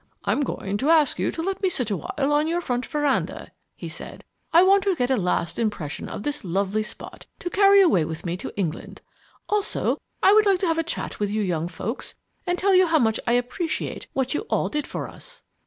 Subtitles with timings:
[0.25, 3.87] "I'm going to ask you to let me sit awhile on your front veranda," he
[3.87, 4.23] said.
[4.51, 8.25] "I want to get a last impression of this lovely spot to carry away with
[8.25, 9.01] me to England.
[9.47, 12.15] Also, I would like to have a chat with you young folks
[12.47, 15.43] and tell you how much I appreciate what you all did for us."